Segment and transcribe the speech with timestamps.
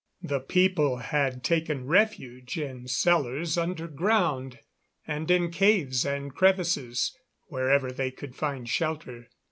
[0.23, 4.57] The people had taken refuge in cellars underground
[5.05, 7.15] and in caves and crevices
[7.49, 9.29] wherever they could find shelter.